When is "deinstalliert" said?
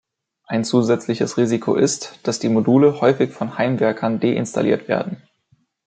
4.19-4.87